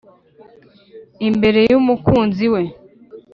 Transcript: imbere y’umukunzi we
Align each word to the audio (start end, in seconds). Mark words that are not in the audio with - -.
imbere 1.27 1.59
y’umukunzi 1.71 2.45
we 2.53 2.61